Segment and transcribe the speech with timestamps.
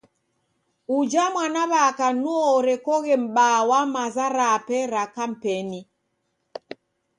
[0.97, 5.79] Uja mwanaw'aka nuo orekoghe mbaa wa maza rape ra kampeni.